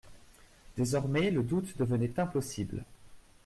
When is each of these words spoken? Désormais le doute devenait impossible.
Désormais 0.77 1.29
le 1.29 1.43
doute 1.43 1.77
devenait 1.77 2.19
impossible. 2.19 2.83